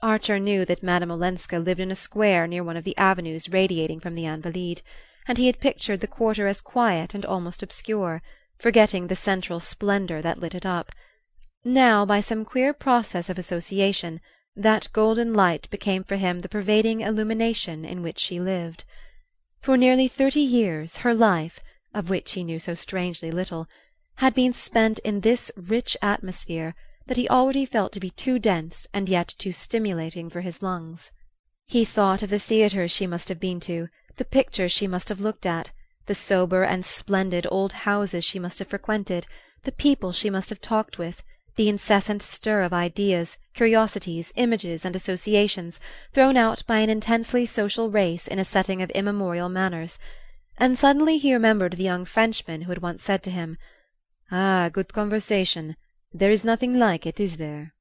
Archer 0.00 0.38
knew 0.38 0.64
that 0.64 0.82
Madame 0.82 1.10
Olenska 1.10 1.58
lived 1.58 1.80
in 1.80 1.90
a 1.90 1.96
square 1.96 2.46
near 2.46 2.64
one 2.64 2.76
of 2.76 2.84
the 2.84 2.96
avenues 2.96 3.48
radiating 3.48 4.00
from 4.00 4.14
the 4.14 4.24
Invalides, 4.26 4.82
and 5.26 5.38
he 5.38 5.46
had 5.46 5.60
pictured 5.60 6.00
the 6.00 6.06
quarter 6.06 6.46
as 6.46 6.60
quiet 6.60 7.14
and 7.14 7.24
almost 7.24 7.62
obscure, 7.62 8.22
forgetting 8.58 9.06
the 9.06 9.16
central 9.16 9.60
splendour 9.60 10.20
that 10.22 10.40
lit 10.40 10.54
it 10.54 10.66
up. 10.66 10.92
Now, 11.64 12.04
by 12.04 12.20
some 12.20 12.44
queer 12.44 12.72
process 12.72 13.28
of 13.28 13.38
association, 13.38 14.20
that 14.56 14.88
golden 14.92 15.32
light 15.32 15.70
became 15.70 16.04
for 16.04 16.16
him 16.16 16.40
the 16.40 16.48
pervading 16.48 17.00
illumination 17.00 17.84
in 17.84 18.02
which 18.02 18.18
she 18.18 18.40
lived. 18.40 18.84
For 19.60 19.76
nearly 19.76 20.08
thirty 20.08 20.40
years 20.40 20.98
her 20.98 21.14
life, 21.14 21.60
of 21.94 22.10
which 22.10 22.32
he 22.32 22.42
knew 22.42 22.58
so 22.58 22.74
strangely 22.74 23.30
little, 23.30 23.68
had 24.16 24.34
been 24.34 24.52
spent 24.52 24.98
in 25.00 25.20
this 25.20 25.50
rich 25.56 25.96
atmosphere 26.02 26.74
that 27.06 27.16
he 27.16 27.28
already 27.28 27.64
felt 27.64 27.92
to 27.92 28.00
be 28.00 28.10
too 28.10 28.38
dense 28.38 28.86
and 28.92 29.08
yet 29.08 29.34
too 29.38 29.52
stimulating 29.52 30.28
for 30.28 30.40
his 30.40 30.62
lungs. 30.62 31.10
He 31.66 31.84
thought 31.84 32.22
of 32.22 32.30
the 32.30 32.38
theatres 32.38 32.92
she 32.92 33.06
must 33.06 33.28
have 33.28 33.40
been 33.40 33.60
to, 33.60 33.88
the 34.18 34.24
pictures 34.26 34.70
she 34.70 34.86
must 34.86 35.08
have 35.08 35.20
looked 35.20 35.46
at, 35.46 35.70
the 36.04 36.14
sober 36.14 36.62
and 36.64 36.84
splendid 36.84 37.46
old 37.50 37.72
houses 37.72 38.22
she 38.22 38.38
must 38.38 38.58
have 38.58 38.68
frequented, 38.68 39.26
the 39.64 39.72
people 39.72 40.12
she 40.12 40.28
must 40.28 40.50
have 40.50 40.60
talked 40.60 40.98
with, 40.98 41.22
the 41.56 41.66
incessant 41.70 42.20
stir 42.20 42.60
of 42.60 42.74
ideas, 42.74 43.38
curiosities, 43.54 44.30
images 44.36 44.84
and 44.84 44.94
associations 44.94 45.80
thrown 46.12 46.36
out 46.36 46.62
by 46.66 46.80
an 46.80 46.90
intensely 46.90 47.46
social 47.46 47.88
race 47.90 48.26
in 48.28 48.38
a 48.38 48.44
setting 48.44 48.82
of 48.82 48.90
immemorial 48.90 49.48
manners; 49.48 49.98
and 50.58 50.78
suddenly 50.78 51.16
he 51.16 51.32
remembered 51.32 51.72
the 51.78 51.82
young 51.82 52.04
Frenchman 52.04 52.60
who 52.60 52.70
had 52.70 52.82
once 52.82 53.02
said 53.02 53.22
to 53.22 53.30
him, 53.30 53.56
"Ah, 54.30 54.68
good 54.70 54.92
conversation! 54.92 55.74
There 56.12 56.30
is 56.30 56.44
nothing 56.44 56.78
like 56.78 57.06
it, 57.06 57.18
is 57.18 57.38
there?" 57.38 57.72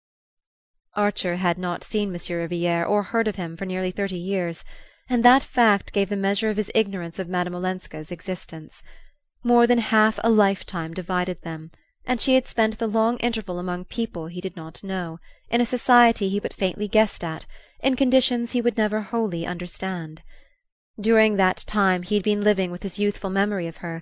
Archer 0.96 1.36
had 1.36 1.58
not 1.58 1.84
seen 1.84 2.10
Monsieur 2.10 2.40
Riviere 2.40 2.86
or 2.86 3.04
heard 3.04 3.28
of 3.28 3.36
him 3.36 3.58
for 3.58 3.66
nearly 3.66 3.92
thirty 3.92 4.16
years, 4.18 4.64
and 5.12 5.26
that 5.26 5.44
fact 5.44 5.92
gave 5.92 6.08
the 6.08 6.16
measure 6.16 6.50
of 6.50 6.56
his 6.56 6.72
ignorance 6.74 7.20
of 7.20 7.28
Madame 7.28 7.54
Olenska's 7.54 8.12
existence. 8.12 8.82
More 9.44 9.68
than 9.68 9.80
half 9.80 10.18
a 10.24 10.30
lifetime 10.30 10.94
divided 10.94 11.42
them 11.42 11.70
and 12.06 12.20
she 12.20 12.34
had 12.36 12.48
spent 12.48 12.80
the 12.80 12.88
long 12.88 13.18
interval 13.18 13.60
among 13.60 13.86
people 13.86 14.28
he 14.28 14.42
did 14.42 14.56
not 14.56 14.84
know, 14.84 15.20
in 15.50 15.62
a 15.62 15.66
society 15.66 16.30
he 16.30 16.40
but 16.40 16.54
faintly 16.54 16.88
guessed 16.88 17.24
at, 17.24 17.46
in 17.84 17.96
conditions 17.96 18.52
he 18.54 18.62
would 18.62 18.78
never 18.78 19.02
wholly 19.02 19.46
understand. 19.46 20.24
During 21.00 21.36
that 21.36 21.64
time 21.68 22.04
he 22.04 22.16
had 22.16 22.24
been 22.24 22.42
living 22.42 22.72
with 22.72 22.84
his 22.84 22.98
youthful 22.98 23.30
memory 23.30 23.68
of 23.68 23.78
her, 23.78 24.02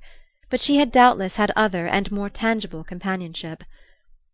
but 0.49 0.61
she 0.61 0.77
had 0.77 0.91
doubtless 0.91 1.35
had 1.37 1.51
other 1.55 1.87
and 1.87 2.11
more 2.11 2.29
tangible 2.29 2.83
companionship. 2.83 3.63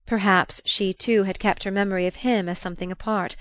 Perhaps 0.06 0.62
she 0.66 0.94
too 0.94 1.24
had 1.24 1.40
kept 1.40 1.64
her 1.64 1.72
memory 1.72 2.06
of 2.06 2.18
him 2.18 2.48
as 2.48 2.60
something 2.60 2.92
apart; 2.92 3.36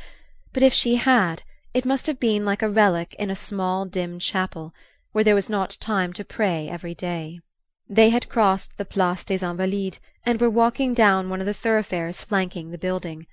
but 0.52 0.62
if 0.62 0.72
she 0.72 0.94
had, 0.94 1.42
it 1.74 1.84
must 1.84 2.06
have 2.06 2.20
been 2.20 2.44
like 2.44 2.62
a 2.62 2.68
relic 2.68 3.16
in 3.18 3.30
a 3.30 3.36
small 3.36 3.84
dim 3.84 4.20
chapel, 4.20 4.72
where 5.10 5.24
there 5.24 5.34
was 5.34 5.50
not 5.50 5.76
time 5.80 6.12
to 6.12 6.24
pray 6.24 6.68
every 6.68 6.94
day. 6.94 7.40
They 7.88 8.10
had 8.10 8.28
crossed 8.28 8.78
the 8.78 8.84
Place 8.84 9.24
des 9.24 9.44
Invalides 9.44 9.98
and 10.24 10.40
were 10.40 10.48
walking 10.48 10.94
down 10.94 11.28
one 11.28 11.40
of 11.40 11.46
the 11.46 11.52
thoroughfares 11.52 12.22
flanking 12.22 12.70
the 12.70 12.78
building. 12.78 13.26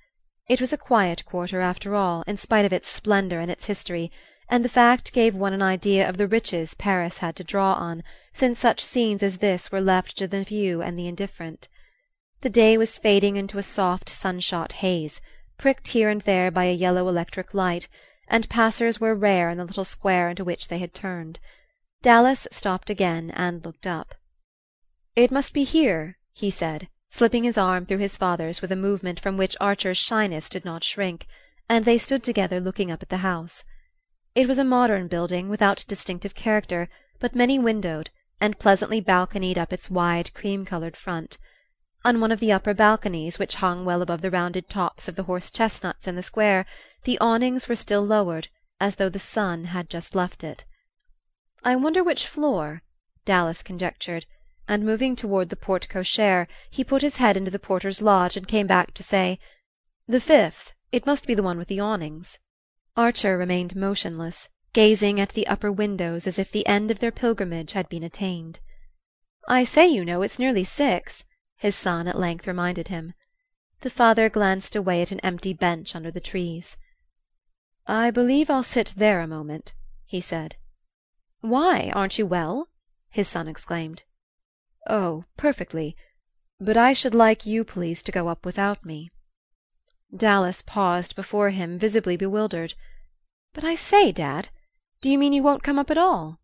It 0.48 0.60
was 0.60 0.72
a 0.72 0.76
quiet 0.76 1.24
quarter, 1.24 1.60
after 1.60 1.94
all, 1.94 2.24
in 2.26 2.36
spite 2.36 2.64
of 2.64 2.72
its 2.72 2.88
splendor 2.88 3.38
and 3.38 3.48
its 3.48 3.66
history, 3.66 4.10
and 4.48 4.64
the 4.64 4.68
fact 4.68 5.12
gave 5.12 5.36
one 5.36 5.52
an 5.52 5.62
idea 5.62 6.08
of 6.08 6.16
the 6.16 6.26
riches 6.26 6.74
Paris 6.74 7.18
had 7.18 7.36
to 7.36 7.44
draw 7.44 7.74
on, 7.74 8.02
since 8.34 8.58
such 8.58 8.84
scenes 8.84 9.22
as 9.22 9.38
this 9.38 9.70
were 9.70 9.80
left 9.80 10.18
to 10.18 10.26
the 10.26 10.44
few 10.44 10.82
and 10.82 10.98
the 10.98 11.06
indifferent. 11.06 11.68
The 12.40 12.50
day 12.50 12.76
was 12.76 12.98
fading 12.98 13.36
into 13.36 13.58
a 13.58 13.62
soft 13.62 14.08
sunshot 14.08 14.72
haze, 14.72 15.20
pricked 15.58 15.88
here 15.88 16.10
and 16.10 16.22
there 16.22 16.50
by 16.50 16.64
a 16.64 16.74
yellow 16.74 17.08
electric 17.08 17.54
light, 17.54 17.86
and 18.28 18.48
passers 18.48 19.00
were 19.00 19.14
rare 19.14 19.50
in 19.50 19.58
the 19.58 19.64
little 19.64 19.84
square 19.84 20.28
into 20.28 20.44
which 20.44 20.68
they 20.68 20.78
had 20.78 20.94
turned. 20.94 21.40
Dallas 22.02 22.46
stopped 22.50 22.90
again 22.90 23.30
and 23.32 23.64
looked 23.64 23.86
up. 23.86 24.14
"It 25.14 25.30
must 25.30 25.52
be 25.54 25.64
here," 25.64 26.18
he 26.32 26.50
said, 26.50 26.88
slipping 27.10 27.44
his 27.44 27.58
arm 27.58 27.84
through 27.84 27.98
his 27.98 28.16
father's 28.16 28.62
with 28.62 28.72
a 28.72 28.76
movement 28.76 29.20
from 29.20 29.36
which 29.36 29.56
Archer's 29.60 29.98
shyness 29.98 30.48
did 30.48 30.64
not 30.64 30.82
shrink, 30.82 31.26
and 31.68 31.84
they 31.84 31.98
stood 31.98 32.22
together 32.22 32.60
looking 32.60 32.90
up 32.90 33.02
at 33.02 33.08
the 33.08 33.18
house. 33.18 33.64
It 34.34 34.48
was 34.48 34.58
a 34.58 34.64
modern 34.64 35.08
building, 35.08 35.48
without 35.48 35.84
distinctive 35.86 36.34
character, 36.34 36.88
but 37.18 37.34
many 37.34 37.58
windowed, 37.58 38.10
and 38.40 38.58
pleasantly 38.58 39.00
balconied 39.00 39.58
up 39.58 39.72
its 39.72 39.90
wide 39.90 40.32
cream 40.32 40.64
colored 40.64 40.96
front. 40.96 41.38
On 42.04 42.18
one 42.18 42.32
of 42.32 42.40
the 42.40 42.50
upper 42.50 42.74
balconies, 42.74 43.38
which 43.38 43.56
hung 43.56 43.84
well 43.84 44.02
above 44.02 44.22
the 44.22 44.30
rounded 44.30 44.68
tops 44.68 45.06
of 45.06 45.16
the 45.16 45.24
horse 45.24 45.50
chestnuts 45.50 46.08
in 46.08 46.16
the 46.16 46.22
square, 46.22 46.66
the 47.04 47.18
awnings 47.18 47.68
were 47.68 47.74
still 47.74 48.06
lowered, 48.06 48.48
as 48.78 48.94
though 48.94 49.08
the 49.08 49.18
sun 49.18 49.64
had 49.64 49.90
just 49.90 50.14
left 50.14 50.44
it. 50.44 50.64
"I 51.64 51.74
wonder 51.74 52.04
which 52.04 52.28
floor," 52.28 52.82
Dallas 53.24 53.62
conjectured 53.62 54.24
and 54.68 54.84
moving 54.84 55.16
toward 55.16 55.48
the 55.48 55.56
porte 55.56 55.88
cochere 55.88 56.46
he 56.70 56.84
put 56.84 57.02
his 57.02 57.16
head 57.16 57.36
into 57.36 57.50
the 57.50 57.58
porter's 57.58 58.00
lodge 58.00 58.36
and 58.36 58.46
came 58.46 58.68
back 58.68 58.94
to 58.94 59.02
say 59.02 59.40
the 60.06 60.20
fifth. 60.20 60.72
It 60.92 61.04
must 61.04 61.26
be 61.26 61.34
the 61.34 61.42
one 61.42 61.58
with 61.58 61.66
the 61.66 61.80
awnings. 61.80 62.38
Archer 62.96 63.36
remained 63.36 63.74
motionless 63.74 64.48
gazing 64.72 65.20
at 65.20 65.30
the 65.30 65.48
upper 65.48 65.72
windows 65.72 66.28
as 66.28 66.38
if 66.38 66.52
the 66.52 66.66
end 66.68 66.92
of 66.92 67.00
their 67.00 67.10
pilgrimage 67.10 67.72
had 67.72 67.88
been 67.88 68.04
attained. 68.04 68.60
I 69.48 69.64
say 69.64 69.88
you 69.88 70.04
know 70.04 70.22
it's 70.22 70.38
nearly 70.38 70.64
six 70.64 71.24
his 71.56 71.74
son 71.74 72.06
at 72.06 72.18
length 72.18 72.46
reminded 72.46 72.88
him. 72.88 73.14
The 73.80 73.90
father 73.90 74.28
glanced 74.28 74.76
away 74.76 75.02
at 75.02 75.10
an 75.10 75.20
empty 75.20 75.52
bench 75.52 75.96
under 75.96 76.12
the 76.12 76.20
trees 76.20 76.76
i 77.86 78.10
believe 78.10 78.48
i'll 78.48 78.62
sit 78.62 78.94
there 78.96 79.20
a 79.20 79.26
moment 79.26 79.72
he 80.04 80.20
said 80.20 80.56
why 81.40 81.90
aren't 81.94 82.18
you 82.18 82.26
well 82.26 82.68
his 83.10 83.28
son 83.28 83.48
exclaimed 83.48 84.04
"Oh, 84.88 85.24
perfectly. 85.36 85.96
But 86.58 86.76
I 86.76 86.92
should 86.92 87.14
like 87.14 87.46
you 87.46 87.64
please 87.64 88.02
to 88.02 88.10
go 88.12 88.26
up 88.28 88.44
without 88.44 88.84
me." 88.84 89.10
Dallas 90.16 90.62
paused 90.62 91.14
before 91.14 91.50
him, 91.50 91.78
visibly 91.78 92.16
bewildered. 92.16 92.74
"But 93.52 93.64
I 93.64 93.74
say, 93.74 94.12
Dad, 94.12 94.48
do 95.00 95.10
you 95.10 95.18
mean 95.18 95.32
you 95.32 95.42
won't 95.42 95.62
come 95.62 95.78
up 95.78 95.90
at 95.90 95.98
all?" 95.98 96.40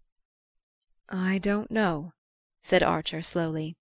"I 1.09 1.39
don't 1.39 1.71
know," 1.71 2.13
said 2.63 2.83
Archer 2.83 3.23
slowly. 3.23 3.77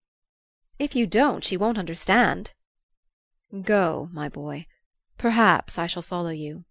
"If 0.80 0.96
you 0.96 1.06
don't 1.06 1.44
she 1.44 1.58
won't 1.58 1.78
understand." 1.78 2.52
"Go, 3.62 4.10
my 4.12 4.30
boy. 4.30 4.66
Perhaps 5.18 5.78
I 5.78 5.88
shall 5.88 6.04
follow 6.04 6.30
you." 6.30 6.66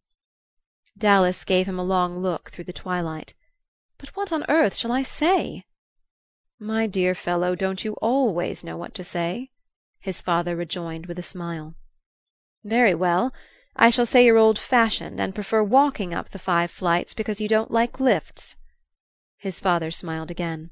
Dallas 0.98 1.44
gave 1.44 1.68
him 1.68 1.78
a 1.78 1.84
long 1.84 2.20
look 2.20 2.50
through 2.50 2.64
the 2.64 2.72
twilight. 2.72 3.34
"But 3.98 4.16
what 4.16 4.32
on 4.32 4.46
earth 4.48 4.74
shall 4.74 4.92
I 4.92 5.02
say?" 5.02 5.66
"My 6.58 6.86
dear 6.86 7.14
fellow, 7.14 7.54
don't 7.54 7.84
you 7.84 7.92
always 8.00 8.64
know 8.64 8.78
what 8.78 8.94
to 8.94 9.04
say?" 9.04 9.50
his 10.00 10.22
father 10.22 10.56
rejoined 10.56 11.04
with 11.04 11.18
a 11.18 11.22
smile. 11.22 11.74
"Very 12.64 12.94
well. 12.94 13.34
I 13.76 13.90
shall 13.90 14.06
say 14.06 14.24
you're 14.24 14.38
old 14.38 14.58
fashioned, 14.58 15.20
and 15.20 15.34
prefer 15.34 15.62
walking 15.62 16.14
up 16.14 16.30
the 16.30 16.38
five 16.38 16.70
flights 16.70 17.12
because 17.12 17.42
you 17.42 17.46
don't 17.46 17.70
like 17.70 18.00
lifts." 18.00 18.56
His 19.36 19.60
father 19.60 19.90
smiled 19.90 20.30
again. 20.30 20.70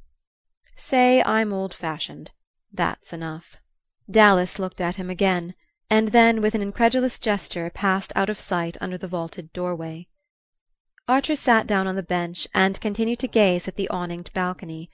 "Say 0.74 1.22
I'm 1.24 1.52
old 1.52 1.74
fashioned. 1.74 2.30
That's 2.72 3.12
enough." 3.12 3.56
Dallas 4.10 4.58
looked 4.58 4.80
at 4.80 4.96
him 4.96 5.10
again, 5.10 5.54
and 5.90 6.08
then 6.08 6.40
with 6.40 6.54
an 6.54 6.62
incredulous 6.62 7.18
gesture 7.18 7.68
passed 7.68 8.10
out 8.16 8.30
of 8.30 8.40
sight 8.40 8.78
under 8.80 8.96
the 8.96 9.06
vaulted 9.06 9.52
doorway. 9.52 10.08
Archer 11.06 11.36
sat 11.36 11.66
down 11.66 11.86
on 11.86 11.96
the 11.96 12.02
bench 12.02 12.48
and 12.54 12.80
continued 12.80 13.18
to 13.18 13.28
gaze 13.28 13.68
at 13.68 13.76
the 13.76 13.90
awninged 13.90 14.32
balcony. 14.32 14.88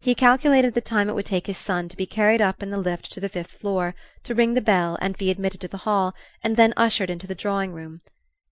He 0.00 0.12
calculated 0.12 0.74
the 0.74 0.80
time 0.80 1.08
it 1.08 1.14
would 1.14 1.26
take 1.26 1.46
his 1.46 1.56
son 1.56 1.88
to 1.88 1.96
be 1.96 2.04
carried 2.04 2.40
up 2.40 2.64
in 2.64 2.70
the 2.70 2.78
lift 2.78 3.12
to 3.12 3.20
the 3.20 3.28
fifth 3.28 3.52
floor, 3.52 3.94
to 4.24 4.34
ring 4.34 4.54
the 4.54 4.60
bell 4.60 4.98
and 5.00 5.16
be 5.16 5.30
admitted 5.30 5.60
to 5.60 5.68
the 5.68 5.86
hall, 5.86 6.16
and 6.42 6.56
then 6.56 6.74
ushered 6.76 7.10
into 7.10 7.28
the 7.28 7.36
drawing 7.36 7.72
room. 7.72 8.00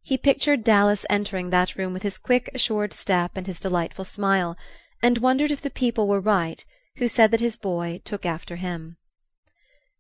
He 0.03 0.17
pictured 0.17 0.63
Dallas 0.63 1.05
entering 1.11 1.51
that 1.51 1.75
room 1.75 1.93
with 1.93 2.05
his 2.05 2.17
quick 2.17 2.49
assured 2.55 2.93
step 2.93 3.33
and 3.35 3.49
his 3.49 3.59
delightful 3.59 4.05
smile, 4.05 4.57
and 5.03 5.19
wondered 5.19 5.51
if 5.51 5.61
the 5.61 5.69
people 5.69 6.07
were 6.07 6.21
right 6.21 6.65
who 6.99 7.09
said 7.09 7.33
that 7.33 7.41
his 7.41 7.57
boy 7.57 8.01
took 8.05 8.25
after 8.25 8.55
him. 8.55 8.99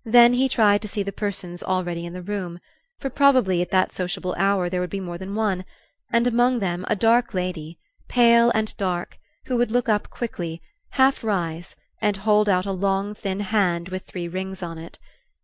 Then 0.04 0.34
he 0.34 0.48
tried 0.48 0.80
to 0.82 0.88
see 0.88 1.02
the 1.02 1.10
persons 1.10 1.64
already 1.64 2.06
in 2.06 2.12
the 2.12 2.22
room, 2.22 2.60
for 3.00 3.10
probably 3.10 3.60
at 3.60 3.72
that 3.72 3.92
sociable 3.92 4.36
hour 4.38 4.70
there 4.70 4.80
would 4.80 4.90
be 4.90 5.00
more 5.00 5.18
than 5.18 5.34
one, 5.34 5.64
and 6.12 6.26
among 6.26 6.58
them 6.58 6.84
a 6.88 6.96
dark 6.96 7.34
lady, 7.34 7.78
pale 8.08 8.50
and 8.50 8.76
dark, 8.76 9.18
who 9.44 9.56
would 9.56 9.70
look 9.70 9.88
up 9.88 10.10
quickly 10.10 10.60
half 10.90 11.22
rise, 11.22 11.76
and 12.00 12.16
hold 12.18 12.48
out 12.48 12.66
a 12.66 12.72
long 12.72 13.14
thin 13.14 13.38
hand 13.40 13.88
with 13.90 14.02
three 14.02 14.26
rings 14.26 14.60
on 14.62 14.76
it. 14.76 14.98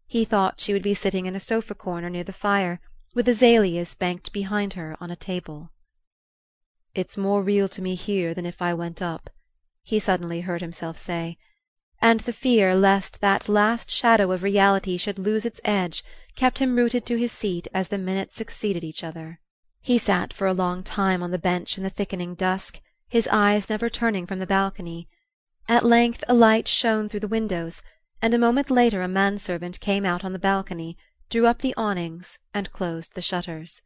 He 0.08 0.24
thought 0.24 0.58
she 0.60 0.72
would 0.72 0.82
be 0.82 0.94
sitting 0.94 1.26
in 1.26 1.36
a 1.36 1.40
sofa 1.40 1.74
corner 1.74 2.10
near 2.10 2.24
the 2.24 2.32
fire, 2.32 2.80
with 3.14 3.28
azaleas 3.28 3.94
banked 3.94 4.32
behind 4.32 4.72
her 4.72 4.96
on 5.00 5.10
a 5.10 5.14
table. 5.16 5.70
"It's 6.96 7.16
more 7.16 7.42
real 7.44 7.68
to 7.68 7.80
me 7.82 7.94
here 7.94 8.34
than 8.34 8.46
if 8.46 8.60
I 8.60 8.74
went 8.74 9.00
up," 9.00 9.30
he 9.84 10.00
suddenly 10.00 10.40
heard 10.40 10.62
himself 10.62 10.98
say; 10.98 11.38
and 12.02 12.20
the 12.20 12.32
fear 12.32 12.74
lest 12.74 13.20
that 13.20 13.48
last 13.48 13.88
shadow 13.88 14.32
of 14.32 14.42
reality 14.42 14.96
should 14.96 15.18
lose 15.18 15.46
its 15.46 15.60
edge 15.64 16.02
kept 16.34 16.58
him 16.58 16.74
rooted 16.74 17.06
to 17.06 17.16
his 17.16 17.30
seat 17.30 17.68
as 17.72 17.86
the 17.86 17.98
minutes 17.98 18.34
succeeded 18.34 18.82
each 18.82 19.04
other. 19.04 19.38
He 19.86 19.98
sat 19.98 20.32
for 20.32 20.48
a 20.48 20.52
long 20.52 20.82
time 20.82 21.22
on 21.22 21.30
the 21.30 21.38
bench 21.38 21.78
in 21.78 21.84
the 21.84 21.90
thickening 21.90 22.34
dusk, 22.34 22.80
his 23.06 23.28
eyes 23.28 23.70
never 23.70 23.88
turning 23.88 24.26
from 24.26 24.40
the 24.40 24.44
balcony. 24.46 25.08
At 25.68 25.84
length 25.86 26.24
a 26.26 26.34
light 26.34 26.66
shone 26.66 27.08
through 27.08 27.20
the 27.20 27.28
windows, 27.28 27.82
and 28.20 28.34
a 28.34 28.38
moment 28.46 28.68
later 28.68 29.00
a 29.00 29.06
manservant 29.06 29.78
came 29.78 30.04
out 30.04 30.24
on 30.24 30.32
the 30.32 30.40
balcony, 30.40 30.98
drew 31.30 31.46
up 31.46 31.60
the 31.60 31.72
awnings, 31.76 32.36
and 32.52 32.72
closed 32.72 33.14
the 33.14 33.22
shutters. 33.22 33.80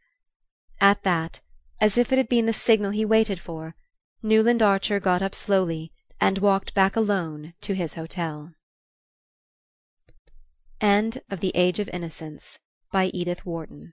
At 0.81 1.03
that, 1.03 1.43
as 1.83 1.99
if 1.99 2.11
it 2.11 2.17
had 2.17 2.31
been 2.31 2.47
the 2.47 2.55
signal 2.55 2.93
he 2.93 3.05
waited 3.05 3.39
for, 3.39 3.75
Newland 4.23 4.63
Archer 4.63 5.01
got 5.01 5.21
up 5.21 5.35
slowly 5.35 5.93
and 6.19 6.39
walked 6.39 6.73
back 6.73 6.97
alone 6.97 7.53
to 7.61 7.75
his 7.75 7.93
hotel. 7.93 8.55
End 10.81 11.21
of 11.29 11.41
The 11.41 11.55
Age 11.55 11.79
of 11.79 11.91
Innocence 11.91 12.59
by 12.91 13.11
Edith 13.13 13.45
Wharton 13.45 13.93